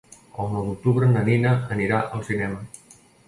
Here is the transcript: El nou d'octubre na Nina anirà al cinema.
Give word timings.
El 0.43 0.47
nou 0.53 0.63
d'octubre 0.69 1.09
na 1.11 1.21
Nina 1.27 1.51
anirà 1.77 2.01
al 2.17 2.25
cinema. 2.33 2.61